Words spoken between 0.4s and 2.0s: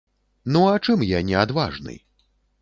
Ну, а чым я не адважны?